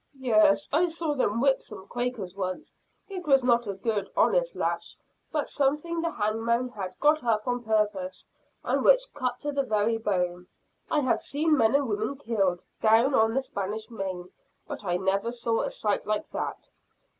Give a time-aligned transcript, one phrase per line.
[0.17, 2.73] "Yes, I saw them whip some Quakers once.
[3.07, 4.97] It was not a good honest lash,
[5.31, 8.25] but something the hangman had got up on purpose,
[8.63, 10.47] and which cut to the very bone.
[10.89, 14.31] I have seen men and women killed, down on the Spanish main,
[14.67, 16.67] but I never saw a sight like that!